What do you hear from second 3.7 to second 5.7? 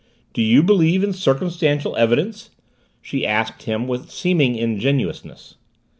with seeming ingenuousness.